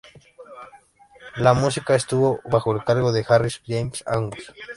La 1.37 1.53
música 1.53 1.93
estuvo 1.93 2.39
bajo 2.49 2.71
el 2.73 2.83
cargo 2.83 3.11
de 3.11 3.23
Harry 3.29 3.51
James 3.67 4.03
Angus. 4.07 4.51